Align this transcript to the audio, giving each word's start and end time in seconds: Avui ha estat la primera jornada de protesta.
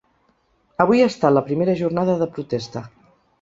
Avui 0.85 1.03
ha 1.03 1.09
estat 1.13 1.35
la 1.35 1.43
primera 1.49 1.75
jornada 1.83 2.17
de 2.23 2.29
protesta. 2.39 2.85